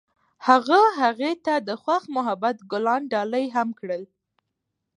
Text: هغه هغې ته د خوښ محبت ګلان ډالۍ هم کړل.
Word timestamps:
هغه 0.47 0.81
هغې 1.01 1.31
ته 1.45 1.53
د 1.67 1.69
خوښ 1.81 2.03
محبت 2.15 2.57
ګلان 2.71 3.01
ډالۍ 3.13 3.45
هم 3.55 3.69
کړل. 3.79 4.03